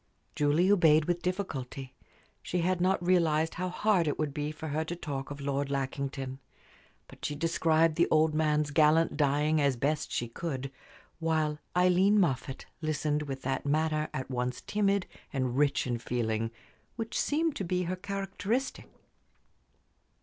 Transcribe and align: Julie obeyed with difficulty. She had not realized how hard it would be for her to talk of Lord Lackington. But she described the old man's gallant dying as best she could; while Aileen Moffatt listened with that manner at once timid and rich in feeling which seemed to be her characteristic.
Julie 0.35 0.71
obeyed 0.71 1.05
with 1.05 1.21
difficulty. 1.21 1.93
She 2.41 2.61
had 2.61 2.81
not 2.81 3.05
realized 3.05 3.53
how 3.53 3.69
hard 3.69 4.07
it 4.07 4.17
would 4.17 4.33
be 4.33 4.51
for 4.51 4.69
her 4.69 4.83
to 4.83 4.95
talk 4.95 5.29
of 5.29 5.39
Lord 5.39 5.69
Lackington. 5.69 6.39
But 7.07 7.23
she 7.23 7.35
described 7.35 7.97
the 7.97 8.07
old 8.09 8.33
man's 8.33 8.71
gallant 8.71 9.15
dying 9.15 9.61
as 9.61 9.75
best 9.77 10.11
she 10.11 10.27
could; 10.27 10.71
while 11.19 11.59
Aileen 11.77 12.19
Moffatt 12.19 12.65
listened 12.81 13.21
with 13.21 13.43
that 13.43 13.63
manner 13.63 14.09
at 14.11 14.27
once 14.31 14.61
timid 14.61 15.05
and 15.31 15.55
rich 15.55 15.85
in 15.85 15.99
feeling 15.99 16.49
which 16.95 17.19
seemed 17.21 17.55
to 17.57 17.63
be 17.63 17.83
her 17.83 17.95
characteristic. 17.95 18.89